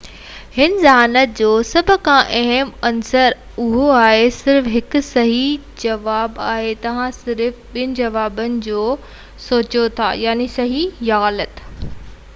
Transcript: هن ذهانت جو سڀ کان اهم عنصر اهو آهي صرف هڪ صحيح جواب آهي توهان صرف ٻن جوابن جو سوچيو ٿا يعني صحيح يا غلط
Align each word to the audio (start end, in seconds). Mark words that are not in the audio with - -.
هن 0.53 0.77
ذهانت 0.83 1.33
جو 1.39 1.47
سڀ 1.71 1.89
کان 2.07 2.29
اهم 2.37 2.69
عنصر 2.89 3.33
اهو 3.65 3.83
آهي 3.97 4.23
صرف 4.37 4.69
هڪ 4.77 5.01
صحيح 5.09 5.67
جواب 5.83 6.39
آهي 6.47 6.71
توهان 6.87 7.13
صرف 7.19 7.59
ٻن 7.77 7.93
جوابن 8.01 8.59
جو 8.69 8.83
سوچيو 9.49 9.85
ٿا 10.01 10.09
يعني 10.23 10.49
صحيح 10.57 11.05
يا 11.11 11.21
غلط 11.27 11.63